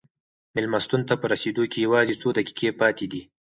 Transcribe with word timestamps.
مېلمستون 0.55 1.01
ته 1.09 1.13
په 1.21 1.25
رسېدو 1.33 1.63
کې 1.71 1.79
یوازې 1.87 2.13
څو 2.21 2.27
دقیقې 2.37 2.69
پاتې 2.81 3.05
دي. 3.11 3.21